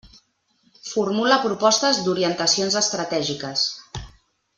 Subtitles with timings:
[0.91, 3.67] Formula propostes d'orientacions estratègiques.